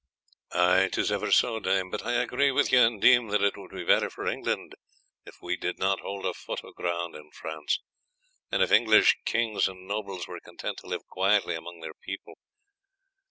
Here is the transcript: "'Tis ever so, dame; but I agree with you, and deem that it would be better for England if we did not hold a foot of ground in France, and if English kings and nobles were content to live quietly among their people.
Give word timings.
"'Tis 0.91 1.11
ever 1.11 1.31
so, 1.31 1.59
dame; 1.59 1.91
but 1.91 2.03
I 2.03 2.13
agree 2.13 2.49
with 2.49 2.71
you, 2.71 2.79
and 2.79 2.99
deem 2.99 3.27
that 3.27 3.43
it 3.43 3.55
would 3.55 3.69
be 3.69 3.83
better 3.83 4.09
for 4.09 4.25
England 4.25 4.73
if 5.27 5.43
we 5.43 5.55
did 5.55 5.77
not 5.77 5.99
hold 5.99 6.25
a 6.25 6.33
foot 6.33 6.63
of 6.63 6.73
ground 6.73 7.15
in 7.15 7.29
France, 7.29 7.79
and 8.51 8.63
if 8.63 8.71
English 8.71 9.17
kings 9.25 9.67
and 9.67 9.87
nobles 9.87 10.27
were 10.27 10.39
content 10.39 10.79
to 10.79 10.87
live 10.87 11.05
quietly 11.05 11.53
among 11.53 11.81
their 11.81 11.93
people. 11.93 12.33